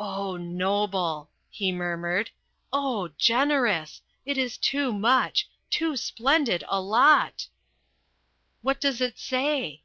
"Oh 0.00 0.36
noble," 0.36 1.30
he 1.48 1.70
murmured. 1.70 2.32
"Oh 2.72 3.10
generous! 3.16 4.02
It 4.26 4.36
is 4.36 4.58
too 4.58 4.92
much. 4.92 5.48
Too 5.70 5.94
splendid 5.96 6.64
a 6.66 6.80
lot!" 6.80 7.46
"What 8.60 8.80
does 8.80 9.00
it 9.00 9.20
say?" 9.20 9.84